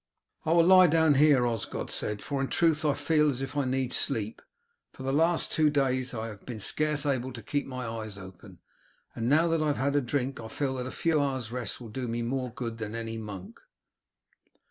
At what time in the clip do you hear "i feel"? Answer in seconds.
2.83-3.29, 10.39-10.73